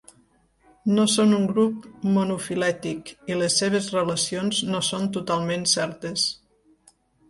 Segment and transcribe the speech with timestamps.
[0.99, 1.85] No són un grup
[2.17, 6.31] monofilètic i les seves relacions no són totalment certes.